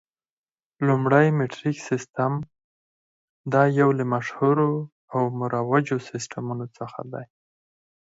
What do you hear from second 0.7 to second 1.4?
لومړی